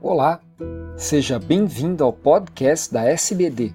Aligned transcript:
Olá, 0.00 0.40
seja 0.96 1.40
bem-vindo 1.40 2.04
ao 2.04 2.12
podcast 2.12 2.92
da 2.92 3.02
SBD. 3.04 3.74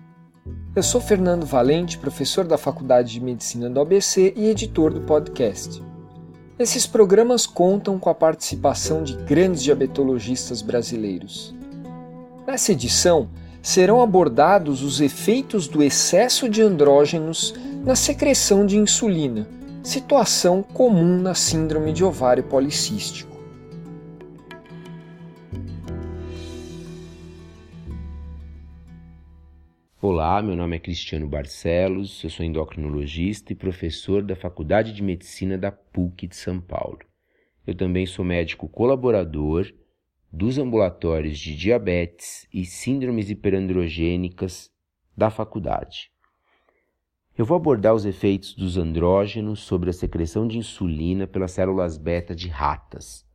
Eu 0.74 0.82
sou 0.82 1.02
Fernando 1.02 1.46
Valente, 1.46 1.98
professor 1.98 2.46
da 2.46 2.58
Faculdade 2.58 3.12
de 3.12 3.20
Medicina 3.20 3.70
do 3.70 3.82
ABC 3.82 4.34
e 4.34 4.48
editor 4.48 4.94
do 4.94 5.02
podcast. 5.02 5.84
Esses 6.58 6.88
programas 6.88 7.46
contam 7.46 8.00
com 8.00 8.10
a 8.10 8.16
participação 8.16 9.04
de 9.04 9.18
grandes 9.18 9.62
diabetologistas 9.62 10.62
brasileiros. 10.62 11.54
Nessa 12.48 12.72
edição, 12.72 13.28
serão 13.62 14.02
abordados 14.02 14.82
os 14.82 15.02
efeitos 15.02 15.68
do 15.68 15.84
excesso 15.84 16.48
de 16.48 16.62
andrógenos 16.62 17.54
na 17.84 17.98
secreção 17.98 18.66
de 18.66 18.78
insulina, 18.78 19.46
situação 19.84 20.64
comum 20.64 21.22
na 21.22 21.36
síndrome 21.36 21.92
de 21.92 22.02
ovário 22.02 22.44
policístico. 22.46 23.33
Olá, 30.06 30.42
meu 30.42 30.54
nome 30.54 30.76
é 30.76 30.80
Cristiano 30.80 31.30
Barcelos, 31.30 32.22
eu 32.26 32.30
sou 32.30 32.46
endocrinologista 32.46 33.54
e 33.54 33.56
professor 33.56 34.22
da 34.22 34.36
Faculdade 34.36 34.92
de 34.92 35.02
Medicina 35.02 35.58
da 35.58 35.72
PUC 35.72 36.28
de 36.28 36.36
São 36.36 36.60
Paulo. 36.60 37.00
Eu 37.66 37.74
também 37.74 38.06
sou 38.06 38.26
médico 38.26 38.68
colaborador 38.68 39.66
dos 40.30 40.58
ambulatórios 40.58 41.40
de 41.40 41.56
diabetes 41.56 42.46
e 42.54 42.66
síndromes 42.66 43.30
hiperandrogênicas 43.30 44.70
da 45.16 45.30
faculdade. 45.30 46.12
Eu 47.38 47.46
vou 47.46 47.56
abordar 47.56 47.96
os 47.96 48.04
efeitos 48.04 48.54
dos 48.54 48.76
andrógenos 48.76 49.62
sobre 49.62 49.90
a 49.90 49.94
secreção 49.94 50.46
de 50.46 50.58
insulina 50.58 51.26
pelas 51.26 51.54
células 51.54 51.98
beta 51.98 52.36
de 52.36 52.50
ratas. 52.50 53.26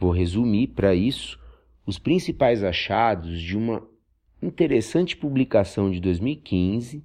Vou 0.00 0.10
resumir, 0.10 0.66
para 0.66 0.96
isso, 0.96 1.38
os 1.86 1.96
principais 1.96 2.64
achados 2.64 3.40
de 3.40 3.56
uma 3.56 3.91
interessante 4.42 5.16
publicação 5.16 5.90
de 5.90 6.00
2015, 6.00 7.04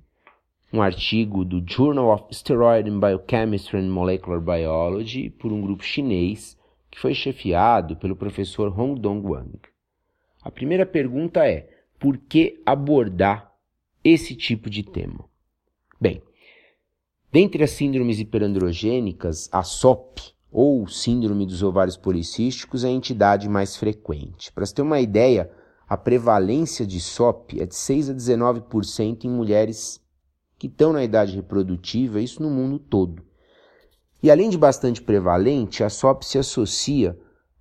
um 0.73 0.81
artigo 0.81 1.45
do 1.45 1.63
Journal 1.65 2.11
of 2.11 2.33
Steroid 2.33 2.89
and 2.89 2.99
Biochemistry 2.99 3.79
and 3.79 3.91
Molecular 3.91 4.41
Biology 4.41 5.29
por 5.29 5.53
um 5.53 5.61
grupo 5.61 5.83
chinês 5.83 6.57
que 6.89 6.99
foi 6.99 7.13
chefiado 7.13 7.95
pelo 7.95 8.15
professor 8.15 8.77
Hongdong 8.77 9.21
Wang. 9.21 9.59
A 10.41 10.49
primeira 10.49 10.85
pergunta 10.85 11.47
é: 11.47 11.69
por 11.99 12.17
que 12.17 12.61
abordar 12.65 13.53
esse 14.03 14.35
tipo 14.35 14.69
de 14.69 14.81
tema? 14.83 15.25
Bem, 16.01 16.21
dentre 17.31 17.63
as 17.63 17.71
síndromes 17.71 18.19
hiperandrogênicas, 18.19 19.47
a 19.51 19.61
SOP, 19.61 20.19
ou 20.51 20.87
Síndrome 20.87 21.45
dos 21.45 21.61
Ovários 21.61 21.97
Policísticos, 21.97 22.83
é 22.83 22.87
a 22.87 22.91
entidade 22.91 23.47
mais 23.47 23.75
frequente. 23.75 24.51
Para 24.51 24.65
se 24.65 24.73
ter 24.73 24.81
uma 24.81 24.99
ideia, 24.99 25.51
a 25.87 25.95
prevalência 25.95 26.85
de 26.85 26.99
SOP 26.99 27.61
é 27.61 27.65
de 27.65 27.75
6 27.75 28.09
a 28.09 28.13
19% 28.13 29.23
em 29.23 29.29
mulheres 29.29 30.01
que 30.57 30.67
estão 30.67 30.91
na 30.91 31.03
idade 31.03 31.35
reprodutiva, 31.35 32.19
isso 32.19 32.43
no 32.43 32.49
mundo 32.49 32.77
todo. 32.77 33.23
E 34.21 34.29
além 34.29 34.49
de 34.49 34.57
bastante 34.57 35.01
prevalente, 35.01 35.83
a 35.83 35.89
SOP 35.89 36.23
se 36.23 36.37
associa 36.37 37.17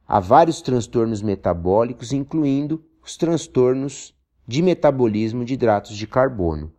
a 0.08 0.18
vários 0.18 0.60
transtornos 0.60 1.22
metabólicos, 1.22 2.12
incluindo 2.12 2.84
os 3.00 3.16
transtornos 3.16 4.12
de 4.44 4.60
metabolismo 4.60 5.44
de 5.44 5.54
hidratos 5.54 5.96
de 5.96 6.06
carbono. 6.06 6.72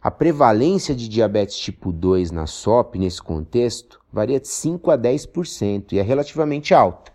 A 0.00 0.10
prevalência 0.10 0.94
de 0.94 1.08
diabetes 1.08 1.56
tipo 1.56 1.90
2 1.90 2.30
na 2.30 2.46
SOP, 2.46 2.96
nesse 2.96 3.22
contexto, 3.22 4.00
varia 4.12 4.38
de 4.38 4.46
5 4.46 4.90
a 4.90 4.98
10% 4.98 5.92
e 5.92 5.98
é 5.98 6.02
relativamente 6.02 6.74
alta. 6.74 7.10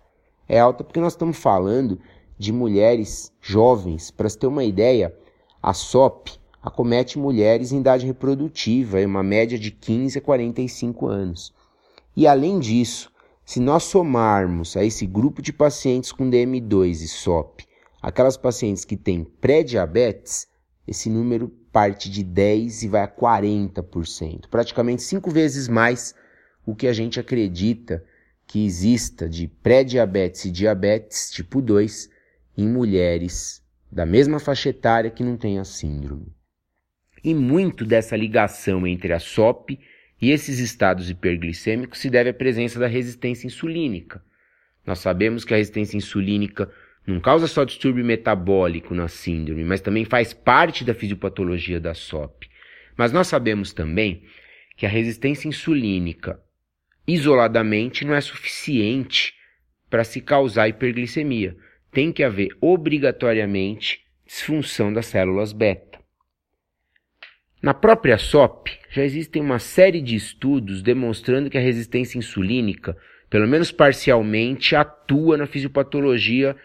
É 0.48 0.60
alta 0.60 0.84
porque 0.84 1.00
nós 1.00 1.14
estamos 1.14 1.38
falando 1.38 2.00
de 2.40 2.54
mulheres 2.54 3.32
jovens. 3.42 4.10
Para 4.10 4.30
se 4.30 4.38
ter 4.38 4.48
uma 4.48 4.64
ideia, 4.64 5.14
a 5.62 5.74
SOP 5.74 6.30
acomete 6.64 7.20
mulheres 7.20 7.74
em 7.74 7.80
idade 7.80 8.06
reprodutiva, 8.06 9.02
em 9.02 9.06
uma 9.06 9.22
média 9.22 9.60
de 9.60 9.70
15 9.70 10.18
a 10.18 10.22
45 10.22 11.06
anos. 11.08 11.54
E 12.16 12.26
além 12.26 12.60
disso, 12.60 13.12
se 13.46 13.60
nós 13.60 13.84
somarmos 13.84 14.78
a 14.78 14.84
esse 14.84 15.06
grupo 15.06 15.42
de 15.42 15.52
pacientes 15.52 16.14
com 16.14 16.30
DM2 16.30 17.02
e 17.02 17.08
SOP 17.08 17.68
aquelas 18.02 18.38
pacientes 18.38 18.86
que 18.86 18.96
têm 18.96 19.26
pré-diabetes, 19.26 20.48
esse 20.88 21.10
número 21.10 21.50
parte 21.72 22.10
de 22.10 22.24
10 22.24 22.84
e 22.84 22.88
vai 22.88 23.02
a 23.02 23.08
40%, 23.08 24.48
praticamente 24.50 25.04
cinco 25.04 25.30
vezes 25.30 25.68
mais 25.68 26.16
o 26.66 26.74
que 26.74 26.88
a 26.88 26.94
gente 26.94 27.20
acredita 27.20 28.04
que 28.48 28.66
exista 28.66 29.30
de 29.30 29.48
pré-diabetes 29.48 30.46
e 30.46 30.52
diabetes 30.52 31.30
tipo 31.30 31.62
2 31.62 32.10
em 32.58 32.68
mulheres 32.68 33.64
da 33.92 34.06
mesma 34.06 34.40
faixa 34.40 34.70
etária 34.70 35.10
que 35.10 35.24
não 35.24 35.38
têm 35.38 35.60
a 35.60 35.64
síndrome. 35.64 36.28
E 37.24 37.34
muito 37.34 37.86
dessa 37.86 38.16
ligação 38.16 38.86
entre 38.86 39.12
a 39.14 39.20
SOP 39.20 39.80
e 40.22 40.32
esses 40.32 40.60
estados 40.60 41.10
hiperglicêmicos 41.10 42.00
se 42.00 42.10
deve 42.10 42.30
à 42.30 42.34
presença 42.34 42.80
da 42.80 42.88
resistência 42.88 43.48
insulínica. 43.48 44.24
Nós 44.86 45.00
sabemos 45.00 45.44
que 45.44 45.54
a 45.54 45.58
resistência 45.58 45.98
insulínica 45.98 46.72
não 47.06 47.20
causa 47.20 47.48
só 47.48 47.64
distúrbio 47.64 48.06
metabólico 48.06 48.94
na 48.94 49.08
síndrome, 49.08 49.64
mas 49.64 49.82
também 49.82 50.06
faz 50.06 50.34
parte 50.34 50.84
da 50.84 50.94
fisiopatologia 50.94 51.80
da 51.80 51.94
SOP. 51.94 52.48
Mas 52.96 53.12
nós 53.12 53.28
sabemos 53.28 53.74
também 53.74 54.24
que 54.78 54.86
a 54.86 54.90
resistência 54.90 55.48
insulínica 55.48 56.40
isoladamente 57.08 58.06
não 58.06 58.14
é 58.14 58.22
suficiente 58.22 59.34
para 59.90 60.04
se 60.04 60.22
causar 60.22 60.68
hiperglicemia 60.68 61.58
tem 61.92 62.12
que 62.12 62.24
haver 62.24 62.50
obrigatoriamente 62.62 64.02
disfunção 64.26 64.94
das 64.94 65.08
células 65.08 65.52
beta. 65.54 66.00
Na 67.62 67.74
própria 67.74 68.18
SOP, 68.18 68.70
já 68.90 69.04
existem 69.04 69.42
uma 69.42 69.60
série 69.60 70.02
de 70.02 70.16
estudos 70.16 70.82
demonstrando 70.82 71.50
que 71.50 71.58
a 71.58 71.62
resistência 71.62 72.18
insulínica, 72.18 72.96
pelo 73.30 73.48
menos 73.48 73.72
parcialmente, 73.72 74.76
atua 74.76 75.36
na 75.36 75.46
fisiopatologia 75.46 76.56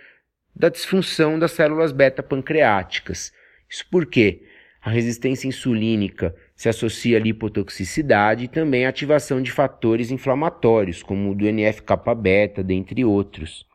da 0.55 0.69
disfunção 0.69 1.39
das 1.39 1.51
células 1.51 1.91
beta 1.91 2.23
pancreáticas. 2.23 3.33
Isso 3.69 3.85
porque 3.91 4.43
a 4.81 4.91
resistência 4.91 5.49
insulínica 5.49 6.35
se 6.55 6.69
associa 6.69 7.17
à 7.17 7.21
lipotoxicidade 7.21 8.45
e 8.45 8.49
também 8.49 8.87
à 8.87 8.91
ativação 8.91 9.43
de 9.43 9.51
fatores 9.51 10.11
inflamatórios, 10.11 11.03
como 11.03 11.31
o 11.31 11.35
do 11.35 11.47
NF-kappa-beta, 11.47 12.63
dentre 12.63 13.05
outros. 13.05 13.67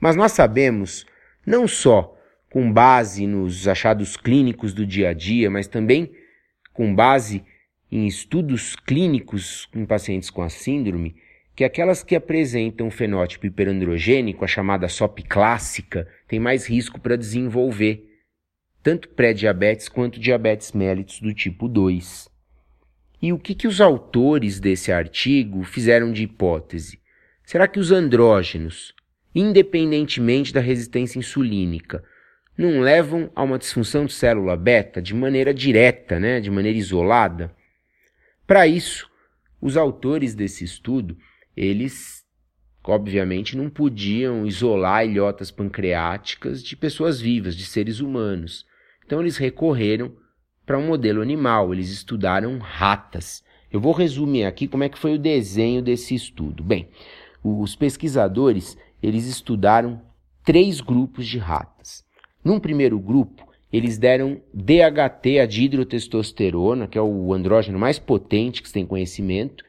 Mas 0.00 0.16
nós 0.16 0.32
sabemos, 0.32 1.06
não 1.44 1.66
só 1.66 2.16
com 2.50 2.72
base 2.72 3.26
nos 3.26 3.68
achados 3.68 4.16
clínicos 4.16 4.72
do 4.72 4.86
dia 4.86 5.10
a 5.10 5.12
dia, 5.12 5.50
mas 5.50 5.66
também 5.66 6.10
com 6.72 6.94
base 6.94 7.44
em 7.90 8.06
estudos 8.06 8.76
clínicos 8.76 9.68
em 9.74 9.84
pacientes 9.84 10.30
com 10.30 10.42
a 10.42 10.48
síndrome, 10.48 11.16
que 11.56 11.64
aquelas 11.64 12.04
que 12.04 12.14
apresentam 12.14 12.86
um 12.86 12.90
fenótipo 12.90 13.46
hiperandrogênico, 13.46 14.44
a 14.44 14.48
chamada 14.48 14.88
SOP 14.88 15.22
clássica, 15.22 16.06
têm 16.28 16.38
mais 16.38 16.66
risco 16.66 17.00
para 17.00 17.16
desenvolver 17.16 18.04
tanto 18.82 19.08
pré-diabetes 19.08 19.88
quanto 19.88 20.20
diabetes 20.20 20.72
mellitus 20.72 21.20
do 21.20 21.34
tipo 21.34 21.68
2. 21.68 22.28
E 23.20 23.32
o 23.32 23.38
que, 23.38 23.54
que 23.54 23.66
os 23.66 23.80
autores 23.80 24.60
desse 24.60 24.92
artigo 24.92 25.64
fizeram 25.64 26.12
de 26.12 26.22
hipótese? 26.22 27.00
Será 27.44 27.66
que 27.66 27.80
os 27.80 27.90
andrógenos, 27.90 28.94
independentemente 29.38 30.52
da 30.52 30.60
resistência 30.60 31.18
insulínica, 31.18 32.02
não 32.56 32.80
levam 32.80 33.30
a 33.36 33.42
uma 33.42 33.58
disfunção 33.58 34.04
de 34.04 34.12
célula 34.12 34.56
beta 34.56 35.00
de 35.00 35.14
maneira 35.14 35.54
direta, 35.54 36.18
né, 36.18 36.40
de 36.40 36.50
maneira 36.50 36.76
isolada? 36.76 37.54
Para 38.46 38.66
isso, 38.66 39.08
os 39.60 39.76
autores 39.76 40.34
desse 40.34 40.64
estudo, 40.64 41.16
eles 41.56 42.26
obviamente 42.82 43.56
não 43.56 43.68
podiam 43.68 44.46
isolar 44.46 45.04
ilhotas 45.04 45.50
pancreáticas 45.50 46.62
de 46.62 46.74
pessoas 46.74 47.20
vivas, 47.20 47.54
de 47.54 47.66
seres 47.66 48.00
humanos. 48.00 48.66
Então 49.04 49.20
eles 49.20 49.36
recorreram 49.36 50.16
para 50.66 50.78
um 50.78 50.86
modelo 50.86 51.20
animal, 51.20 51.72
eles 51.72 51.90
estudaram 51.90 52.58
ratas. 52.58 53.44
Eu 53.70 53.80
vou 53.80 53.92
resumir 53.92 54.44
aqui 54.44 54.66
como 54.66 54.84
é 54.84 54.88
que 54.88 54.98
foi 54.98 55.14
o 55.14 55.18
desenho 55.18 55.82
desse 55.82 56.14
estudo. 56.14 56.64
Bem, 56.64 56.88
os 57.44 57.76
pesquisadores 57.76 58.76
eles 59.02 59.26
estudaram 59.26 60.00
três 60.44 60.80
grupos 60.80 61.26
de 61.26 61.38
ratas. 61.38 62.04
Num 62.44 62.58
primeiro 62.58 62.98
grupo, 62.98 63.46
eles 63.72 63.98
deram 63.98 64.40
DHT, 64.52 65.40
a 65.40 65.46
dihidrotestosterona, 65.46 66.86
que 66.86 66.96
é 66.96 67.02
o 67.02 67.32
andrógeno 67.34 67.78
mais 67.78 67.98
potente 67.98 68.62
que 68.62 68.68
se 68.68 68.74
tem 68.74 68.86
conhecimento, 68.86 69.64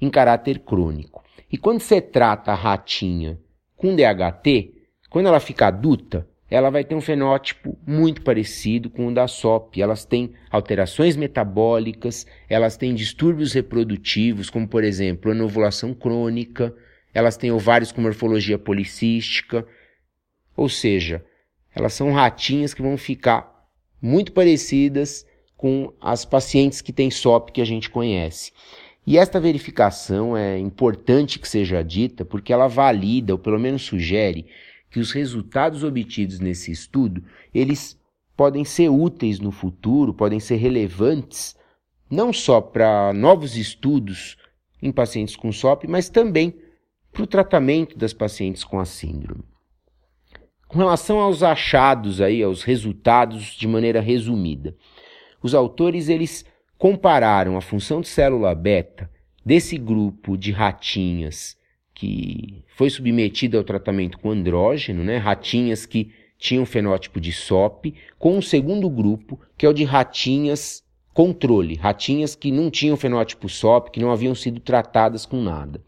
em 0.00 0.10
caráter 0.10 0.60
crônico. 0.60 1.24
E 1.50 1.56
quando 1.56 1.80
você 1.80 2.00
trata 2.00 2.52
a 2.52 2.54
ratinha 2.54 3.38
com 3.76 3.96
DHT, 3.96 4.74
quando 5.08 5.26
ela 5.26 5.40
fica 5.40 5.66
adulta, 5.66 6.28
ela 6.50 6.68
vai 6.68 6.84
ter 6.84 6.94
um 6.94 7.00
fenótipo 7.00 7.78
muito 7.86 8.22
parecido 8.22 8.90
com 8.90 9.06
o 9.06 9.14
da 9.14 9.26
SOP. 9.28 9.80
Elas 9.80 10.04
têm 10.04 10.32
alterações 10.50 11.16
metabólicas, 11.16 12.26
elas 12.48 12.76
têm 12.76 12.94
distúrbios 12.94 13.52
reprodutivos, 13.52 14.50
como 14.50 14.68
por 14.68 14.82
exemplo, 14.82 15.30
anovulação 15.30 15.94
crônica, 15.94 16.74
elas 17.12 17.36
têm 17.36 17.50
ovários 17.50 17.92
com 17.92 18.00
morfologia 18.00 18.58
policística, 18.58 19.66
ou 20.56 20.68
seja, 20.68 21.24
elas 21.74 21.92
são 21.92 22.12
ratinhas 22.12 22.74
que 22.74 22.82
vão 22.82 22.96
ficar 22.96 23.68
muito 24.00 24.32
parecidas 24.32 25.26
com 25.56 25.92
as 26.00 26.24
pacientes 26.24 26.80
que 26.80 26.92
têm 26.92 27.10
SOP 27.10 27.50
que 27.50 27.60
a 27.60 27.64
gente 27.64 27.90
conhece. 27.90 28.52
E 29.06 29.18
esta 29.18 29.40
verificação 29.40 30.36
é 30.36 30.58
importante 30.58 31.38
que 31.38 31.48
seja 31.48 31.82
dita 31.82 32.24
porque 32.24 32.52
ela 32.52 32.68
valida, 32.68 33.32
ou 33.32 33.38
pelo 33.38 33.58
menos 33.58 33.82
sugere, 33.82 34.46
que 34.90 34.98
os 34.98 35.12
resultados 35.12 35.84
obtidos 35.84 36.40
nesse 36.40 36.70
estudo, 36.70 37.22
eles 37.54 37.98
podem 38.36 38.64
ser 38.64 38.88
úteis 38.88 39.38
no 39.38 39.50
futuro, 39.50 40.14
podem 40.14 40.40
ser 40.40 40.56
relevantes, 40.56 41.56
não 42.10 42.32
só 42.32 42.60
para 42.60 43.12
novos 43.12 43.56
estudos 43.56 44.36
em 44.82 44.90
pacientes 44.90 45.36
com 45.36 45.52
SOP, 45.52 45.84
mas 45.86 46.08
também 46.08 46.54
para 47.12 47.22
o 47.22 47.26
tratamento 47.26 47.96
das 47.98 48.12
pacientes 48.12 48.64
com 48.64 48.78
a 48.78 48.84
síndrome. 48.84 49.44
Com 50.68 50.78
relação 50.78 51.18
aos 51.18 51.42
achados 51.42 52.20
aí, 52.20 52.42
aos 52.42 52.62
resultados 52.62 53.56
de 53.56 53.66
maneira 53.66 54.00
resumida, 54.00 54.76
os 55.42 55.54
autores 55.54 56.08
eles 56.08 56.44
compararam 56.78 57.56
a 57.56 57.60
função 57.60 58.00
de 58.00 58.08
célula 58.08 58.54
beta 58.54 59.10
desse 59.44 59.76
grupo 59.76 60.36
de 60.36 60.52
ratinhas 60.52 61.58
que 61.92 62.64
foi 62.76 62.88
submetida 62.88 63.58
ao 63.58 63.64
tratamento 63.64 64.18
com 64.18 64.30
andrógeno, 64.30 65.04
né, 65.04 65.18
ratinhas 65.18 65.84
que 65.84 66.12
tinham 66.38 66.64
fenótipo 66.64 67.20
de 67.20 67.32
SOP, 67.32 67.94
com 68.18 68.38
um 68.38 68.40
segundo 68.40 68.88
grupo, 68.88 69.38
que 69.58 69.66
é 69.66 69.68
o 69.68 69.74
de 69.74 69.84
ratinhas 69.84 70.82
controle, 71.12 71.74
ratinhas 71.74 72.34
que 72.34 72.50
não 72.50 72.70
tinham 72.70 72.96
fenótipo 72.96 73.48
SOP, 73.48 73.90
que 73.90 74.00
não 74.00 74.10
haviam 74.10 74.34
sido 74.34 74.60
tratadas 74.60 75.26
com 75.26 75.42
nada. 75.42 75.84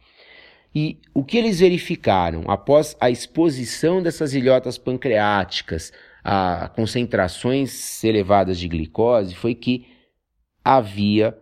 E 0.75 0.99
o 1.13 1.23
que 1.23 1.37
eles 1.37 1.61
verificaram 1.61 2.45
após 2.49 2.97
a 3.01 3.11
exposição 3.11 4.03
dessas 4.03 4.33
ilhotas 4.33 4.79
pancreáticas 4.79 5.93
a 6.25 6.71
concentrações 6.75 8.03
elevadas 8.05 8.59
de 8.59 8.69
glicose 8.69 9.35
foi 9.35 9.55
que 9.55 9.87
havia 10.65 11.37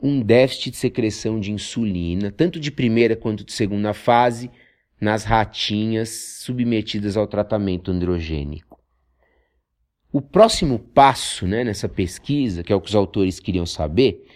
um 0.00 0.20
déficit 0.20 0.72
de 0.72 0.76
secreção 0.76 1.40
de 1.40 1.52
insulina, 1.52 2.30
tanto 2.30 2.60
de 2.60 2.70
primeira 2.70 3.16
quanto 3.16 3.44
de 3.44 3.52
segunda 3.52 3.94
fase, 3.94 4.50
nas 5.00 5.24
ratinhas 5.24 6.40
submetidas 6.40 7.16
ao 7.16 7.26
tratamento 7.26 7.90
androgênico. 7.90 8.80
O 10.12 10.20
próximo 10.20 10.78
passo 10.78 11.46
né, 11.46 11.62
nessa 11.62 11.88
pesquisa, 11.88 12.62
que 12.62 12.72
é 12.72 12.76
o 12.76 12.80
que 12.80 12.88
os 12.88 12.94
autores 12.94 13.38
queriam 13.38 13.66
saber, 13.66 14.26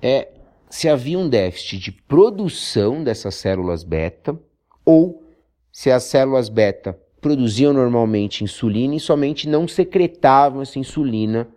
é 0.00 0.28
se 0.70 0.88
havia 0.88 1.18
um 1.18 1.28
déficit 1.28 1.78
de 1.78 1.92
produção 1.92 3.02
dessas 3.02 3.34
células 3.34 3.82
beta 3.82 4.38
ou 4.84 5.24
se 5.72 5.90
as 5.90 6.04
células 6.04 6.48
beta 6.48 6.96
produziam 7.20 7.72
normalmente 7.72 8.44
insulina 8.44 8.94
e 8.94 9.00
somente 9.00 9.48
não 9.48 9.66
secretavam 9.68 10.62
essa 10.62 10.78
insulina 10.78 11.48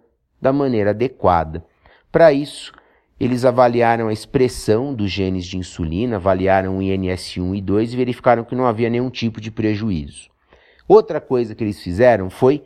da 0.41 0.51
maneira 0.51 0.89
adequada. 0.89 1.63
Para 2.11 2.33
isso, 2.33 2.73
eles 3.19 3.45
avaliaram 3.45 4.07
a 4.07 4.13
expressão 4.13 4.93
dos 4.93 5.09
genes 5.09 5.45
de 5.45 5.57
insulina, 5.57 6.17
avaliaram 6.17 6.79
o 6.79 6.81
INS1 6.81 7.57
e 7.57 7.61
2 7.61 7.93
e 7.93 7.97
verificaram 7.97 8.43
que 8.43 8.55
não 8.55 8.65
havia 8.65 8.89
nenhum 8.89 9.09
tipo 9.09 9.39
de 9.39 9.51
prejuízo. 9.51 10.29
Outra 10.87 11.21
coisa 11.21 11.55
que 11.55 11.63
eles 11.63 11.81
fizeram 11.81 12.29
foi 12.29 12.63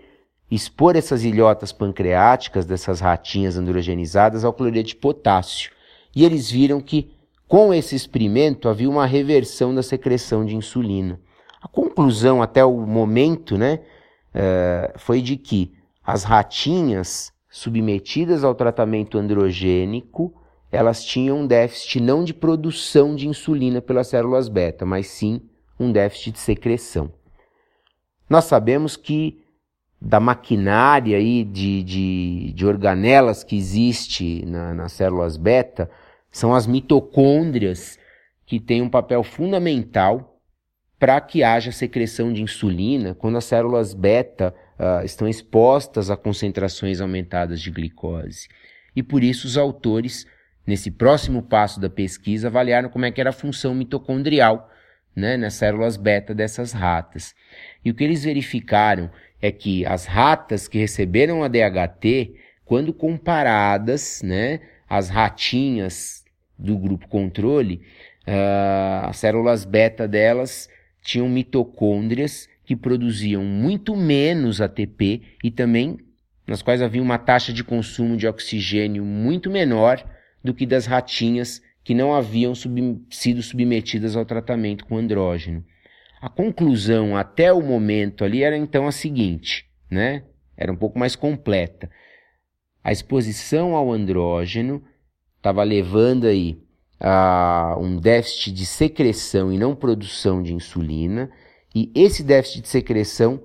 expor 0.50 0.96
essas 0.96 1.24
ilhotas 1.24 1.74
pancreáticas 1.74 2.66
dessas 2.66 3.02
ratinhas 3.02 3.58
androgenizadas 3.58 4.44
ao 4.46 4.54
cloreto 4.54 4.90
de 4.90 4.96
potássio. 4.96 5.77
E 6.18 6.26
eles 6.26 6.50
viram 6.50 6.82
que 6.82 7.12
com 7.48 7.72
esse 7.72 7.96
experimento 7.96 8.68
havia 8.68 8.90
uma 8.90 9.06
reversão 9.06 9.76
da 9.76 9.84
secreção 9.84 10.44
de 10.44 10.56
insulina. 10.56 11.22
A 11.62 11.68
conclusão 11.68 12.42
até 12.42 12.66
o 12.66 12.76
momento 12.88 13.56
né, 13.56 13.82
uh, 14.34 14.98
foi 14.98 15.22
de 15.22 15.38
que 15.38 15.72
as 16.04 16.24
ratinhas 16.24 17.32
submetidas 17.52 18.44
ao 18.44 18.56
tratamento 18.56 19.16
androgênico, 19.20 20.34
elas 20.72 21.06
tinham 21.06 21.42
um 21.42 21.46
déficit 21.46 22.00
não 22.00 22.24
de 22.24 22.34
produção 22.34 23.16
de 23.16 23.28
insulina 23.28 23.80
pelas 23.80 24.08
células 24.08 24.50
beta, 24.50 24.88
mas 24.88 25.06
sim 25.06 25.40
um 25.80 25.92
déficit 25.92 26.32
de 26.32 26.40
secreção. 26.40 27.12
Nós 28.28 28.46
sabemos 28.46 28.98
que 28.98 29.44
da 30.02 30.20
maquinária 30.20 31.16
aí 31.16 31.44
de, 31.44 31.84
de, 31.84 32.54
de 32.54 32.66
organelas 32.66 33.44
que 33.44 33.56
existe 33.56 34.44
na, 34.48 34.74
nas 34.74 34.94
células 34.94 35.38
beta 35.38 35.88
são 36.38 36.54
as 36.54 36.68
mitocôndrias 36.68 37.98
que 38.46 38.60
têm 38.60 38.84
um 38.84 38.90
papel 38.90 39.24
fundamental 39.24 40.40
para 41.00 41.20
que 41.20 41.44
haja 41.44 41.72
secreção 41.72 42.32
de 42.32 42.44
insulina 42.44 43.16
quando 43.16 43.40
as 43.40 43.46
células 43.46 43.96
beta 43.96 44.54
uh, 44.80 45.04
estão 45.04 45.28
expostas 45.28 46.12
a 46.12 46.16
concentrações 46.16 47.02
aumentadas 47.02 47.60
de 47.60 47.72
glicose. 47.72 48.48
E 48.96 49.02
por 49.02 49.24
isso 49.24 49.48
os 49.48 49.58
autores, 49.58 50.28
nesse 50.66 50.92
próximo 50.92 51.42
passo 51.42 51.80
da 51.80 51.90
pesquisa, 51.90 52.50
avaliaram 52.50 52.90
como 52.90 53.06
é 53.06 53.12
que 53.12 53.20
era 53.20 53.32
a 53.32 53.34
função 53.34 53.74
mitocondrial 53.74 54.70
né, 55.16 55.38
nas 55.38 55.56
células 55.56 55.98
beta 55.98 56.36
dessas 56.36 56.72
ratas. 56.72 57.34
E 57.84 57.90
o 57.90 57.96
que 57.96 58.04
eles 58.04 58.24
verificaram 58.24 59.10
é 59.42 59.52
que 59.52 59.88
as 59.88 60.06
ratas 60.06 60.68
que 60.68 60.78
receberam 60.78 61.44
a 61.44 61.48
DHT, 61.48 62.36
quando 62.64 62.94
comparadas 62.94 64.22
né, 64.22 64.62
às 64.88 65.10
ratinhas 65.10 66.27
do 66.58 66.78
grupo 66.78 67.08
controle, 67.08 67.82
uh, 68.28 69.08
as 69.08 69.18
células 69.18 69.66
beta 69.66 70.08
delas 70.08 70.70
tinham 71.02 71.30
mitocôndrias 71.30 72.50
que 72.66 72.76
produziam 72.76 73.44
muito 73.44 73.96
menos 73.96 74.60
ATP 74.60 75.22
e 75.44 75.50
também 75.50 75.98
nas 76.46 76.62
quais 76.62 76.82
havia 76.82 77.02
uma 77.02 77.18
taxa 77.18 77.52
de 77.54 77.64
consumo 77.64 78.18
de 78.18 78.28
oxigênio 78.28 79.04
muito 79.04 79.50
menor 79.50 80.04
do 80.44 80.54
que 80.54 80.66
das 80.66 80.86
ratinhas 80.86 81.62
que 81.84 81.94
não 81.94 82.14
haviam 82.14 82.54
sub 82.54 83.02
sido 83.10 83.42
submetidas 83.42 84.16
ao 84.16 84.26
tratamento 84.26 84.86
com 84.86 84.98
andrógeno. 84.98 85.64
A 86.22 86.30
conclusão 86.30 87.16
até 87.16 87.54
o 87.54 87.62
momento 87.62 88.26
ali 88.26 88.44
era 88.44 88.58
então 88.58 88.88
a 88.88 88.92
seguinte, 88.92 89.66
né? 89.90 90.24
Era 90.58 90.72
um 90.72 90.76
pouco 90.76 90.98
mais 90.98 91.16
completa. 91.16 91.90
A 92.84 92.92
exposição 92.92 93.76
ao 93.76 93.92
andrógeno 93.92 94.84
estava 95.48 95.64
levando 95.64 96.26
aí 96.26 96.62
a 97.00 97.78
um 97.80 97.96
déficit 97.96 98.52
de 98.52 98.66
secreção 98.66 99.52
e 99.52 99.58
não 99.58 99.74
produção 99.74 100.44
de 100.44 100.54
insulina, 100.54 101.32
e 101.74 101.90
esse 101.96 102.22
déficit 102.22 102.64
de 102.64 102.68
secreção 102.68 103.42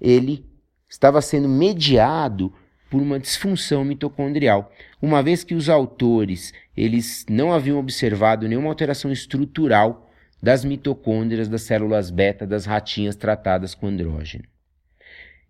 ele 0.00 0.44
estava 0.88 1.20
sendo 1.22 1.48
mediado 1.48 2.52
por 2.90 3.00
uma 3.00 3.20
disfunção 3.20 3.84
mitocondrial, 3.84 4.72
uma 5.00 5.22
vez 5.22 5.44
que 5.44 5.54
os 5.54 5.68
autores 5.68 6.52
eles 6.76 7.24
não 7.28 7.52
haviam 7.52 7.78
observado 7.78 8.48
nenhuma 8.48 8.68
alteração 8.68 9.12
estrutural 9.12 10.10
das 10.42 10.64
mitocôndrias 10.64 11.48
das 11.48 11.62
células 11.62 12.10
beta 12.10 12.46
das 12.46 12.64
ratinhas 12.66 13.14
tratadas 13.14 13.74
com 13.74 13.86
andrógeno. 13.86 14.44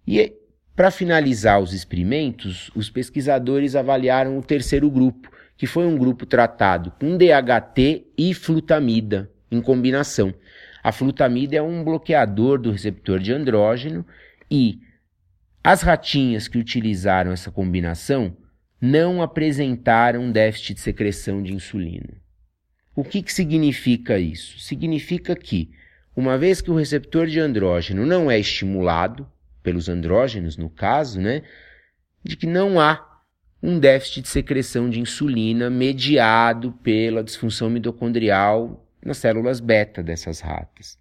E 0.07 0.35
para 0.77 0.91
finalizar 0.91 1.61
os 1.61 1.73
experimentos, 1.73 2.71
os 2.75 2.91
pesquisadores 2.91 3.75
avaliaram 3.75 4.37
o 4.37 4.43
terceiro 4.43 4.91
grupo, 4.91 5.31
que 5.57 5.67
foi 5.67 5.87
um 5.87 5.97
grupo 5.97 6.27
tratado 6.27 6.91
com 6.99 7.17
DHT 7.17 8.07
e 8.17 8.35
flutamida 8.35 9.31
em 9.51 9.61
combinação. 9.61 10.35
A 10.83 10.93
flutamida 10.93 11.57
é 11.57 11.63
um 11.63 11.83
bloqueador 11.83 12.59
do 12.59 12.71
receptor 12.71 13.19
de 13.19 13.33
andrógeno 13.33 14.05
e 14.51 14.81
as 15.63 15.81
ratinhas 15.81 16.47
que 16.47 16.59
utilizaram 16.59 17.33
essa 17.33 17.51
combinação 17.51 18.37
não 18.81 19.23
apresentaram 19.23 20.31
déficit 20.31 20.75
de 20.75 20.81
secreção 20.81 21.43
de 21.43 21.55
insulina. 21.55 22.23
O 22.95 23.03
que, 23.03 23.23
que 23.23 23.33
significa 23.33 24.19
isso? 24.19 24.59
Significa 24.59 25.35
que, 25.35 25.71
uma 26.15 26.37
vez 26.37 26.61
que 26.61 26.71
o 26.71 26.77
receptor 26.77 27.27
de 27.27 27.41
andrógeno 27.41 28.05
não 28.05 28.31
é 28.31 28.39
estimulado, 28.39 29.27
pelos 29.63 29.89
andrógenos 29.89 30.59
no 30.59 30.69
caso, 30.69 31.19
né, 31.19 31.43
de 32.23 32.37
que 32.37 32.47
não 32.47 32.79
há 32.79 33.14
um 33.65 33.79
déficit 33.79 34.21
de 34.21 34.29
secreção 34.29 34.91
de 34.91 35.01
insulina 35.01 35.71
mediado 35.71 36.73
pela 36.83 37.25
disfunção 37.25 37.71
mitocondrial 37.71 38.87
nas 39.03 39.17
células 39.17 39.59
beta 39.59 40.03
dessas 40.03 40.41
ratas. 40.41 40.99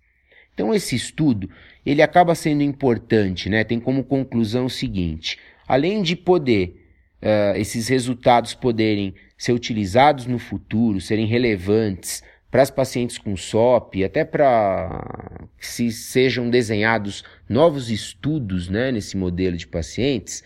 Então 0.53 0.73
esse 0.73 0.95
estudo, 0.95 1.49
ele 1.85 2.01
acaba 2.01 2.33
sendo 2.33 2.63
importante, 2.63 3.49
né? 3.49 3.65
Tem 3.65 3.81
como 3.81 4.01
conclusão 4.01 4.67
o 4.67 4.69
seguinte: 4.69 5.37
além 5.67 6.01
de 6.01 6.15
poder 6.15 6.87
uh, 7.21 7.57
esses 7.57 7.89
resultados 7.89 8.53
poderem 8.53 9.13
ser 9.37 9.51
utilizados 9.51 10.25
no 10.25 10.39
futuro, 10.39 11.01
serem 11.01 11.25
relevantes 11.25 12.23
para 12.49 12.61
as 12.61 12.71
pacientes 12.71 13.17
com 13.17 13.35
SOP, 13.35 14.05
até 14.05 14.23
para 14.23 15.49
que 15.59 15.67
se 15.67 15.91
sejam 15.91 16.49
desenhados 16.49 17.25
novos 17.49 17.89
estudos 17.89 18.69
né, 18.69 18.89
nesse 18.89 19.17
modelo 19.17 19.57
de 19.57 19.67
pacientes, 19.67 20.43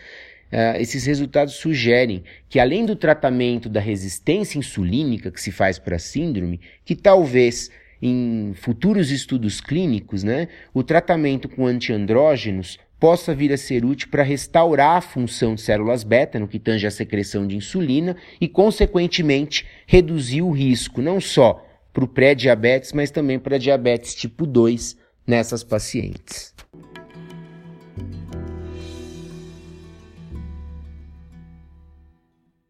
Uh, 0.51 0.80
esses 0.80 1.06
resultados 1.06 1.56
sugerem 1.56 2.24
que, 2.48 2.60
além 2.60 2.86
do 2.86 2.96
tratamento 2.96 3.68
da 3.68 3.82
resistência 3.82 4.58
insulínica 4.58 5.30
que 5.30 5.42
se 5.42 5.51
faz 5.51 5.77
para 5.77 5.98
a 5.98 6.00
síndrome, 6.00 6.62
que 6.86 6.96
talvez 6.96 7.70
em 8.01 8.54
futuros 8.56 9.12
estudos 9.12 9.60
clínicos, 9.60 10.24
né, 10.24 10.48
o 10.74 10.84
tratamento 10.84 11.50
com 11.50 11.66
antiandrógenos 11.66 12.80
possa 13.00 13.34
vir 13.34 13.51
a 13.54 13.58
ser 13.58 13.86
útil 13.86 14.10
para 14.10 14.24
restaurar 14.24 14.98
a 14.98 15.01
função 15.01 15.56
de 15.56 15.62
células 15.62 16.04
beta 16.04 16.39
no 16.39 16.48
que 16.48 16.60
tange 16.60 16.88
à 16.88 16.92
secreção 16.92 17.46
de 17.46 17.56
insulina 17.56 18.16
e, 18.42 18.48
consequentemente, 18.48 19.66
reduzir 19.86 20.42
o 20.42 20.51
risco 20.51 21.01
não 21.01 21.22
só 21.22 21.63
para 21.94 22.04
o 22.04 22.08
pré-diabetes, 22.08 22.94
mas 22.94 23.12
também 23.12 23.39
para 23.39 23.58
diabetes 23.58 24.16
tipo 24.16 24.46
2 24.46 24.98
nessas 25.25 25.63
pacientes. 25.63 26.56